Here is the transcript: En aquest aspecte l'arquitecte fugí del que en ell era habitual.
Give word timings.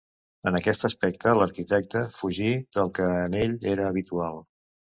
En 0.51 0.55
aquest 0.59 0.85
aspecte 0.89 1.33
l'arquitecte 1.39 2.03
fugí 2.17 2.49
del 2.79 2.93
que 2.99 3.13
en 3.27 3.39
ell 3.45 3.55
era 3.77 3.87
habitual. 3.93 4.47